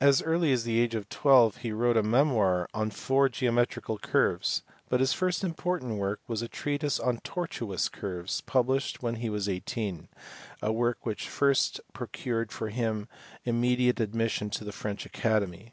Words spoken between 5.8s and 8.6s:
work was a treatise on tortuous curves